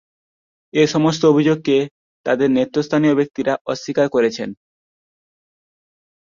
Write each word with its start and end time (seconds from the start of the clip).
এসমস্ত 0.73 1.21
অভিযোগ 1.25 1.57
কে 1.61 1.77
তাদের 2.25 2.49
নেতৃস্থানীয় 2.51 3.13
ব্যক্তিরা 3.15 3.53
অস্বীকার 3.65 4.07
করেছেন। 4.09 4.49